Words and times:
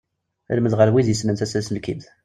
Lmed 0.57 0.73
ɣer 0.75 0.89
wid 0.91 1.07
yessnen 1.09 1.35
tasenselkimt. 1.35 2.05